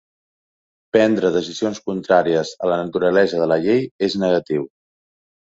[0.95, 4.67] Prendre decisions contràries a la naturalesa de la llei és negatiu.